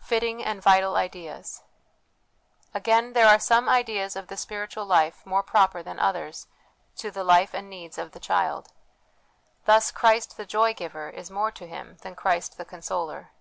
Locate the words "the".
4.28-4.36, 7.10-7.22, 8.12-8.20, 10.38-10.46, 12.56-12.64